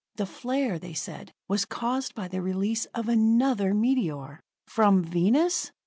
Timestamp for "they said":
0.79-1.31